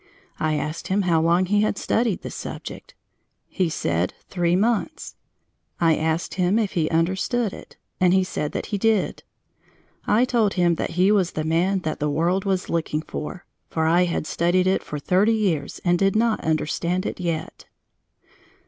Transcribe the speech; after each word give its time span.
I 0.39 0.55
asked 0.55 0.87
him 0.87 1.03
how 1.03 1.21
long 1.21 1.45
he 1.45 1.61
had 1.61 1.77
studied 1.77 2.23
the 2.23 2.31
subject. 2.31 2.95
He 3.47 3.69
said 3.69 4.15
"three 4.29 4.55
months." 4.55 5.15
I 5.79 5.95
asked 5.95 6.33
him 6.33 6.57
if 6.57 6.71
he 6.71 6.89
understood 6.89 7.53
it 7.53 7.77
and 7.99 8.11
he 8.11 8.23
said 8.23 8.51
that 8.53 8.65
he 8.73 8.79
did. 8.79 9.21
I 10.07 10.25
told 10.25 10.55
him 10.55 10.73
that 10.73 10.89
he 10.97 11.11
was 11.11 11.33
the 11.33 11.43
man 11.43 11.81
that 11.81 11.99
the 11.99 12.09
world 12.09 12.45
was 12.45 12.67
looking 12.67 13.03
for; 13.03 13.45
that 13.69 13.79
I 13.81 14.05
had 14.05 14.25
studied 14.25 14.65
it 14.65 14.81
for 14.83 14.97
thirty 14.97 15.33
years 15.35 15.79
and 15.85 15.99
did 15.99 16.15
not 16.15 16.43
understand 16.43 17.05
it 17.05 17.19
yet. 17.19 17.65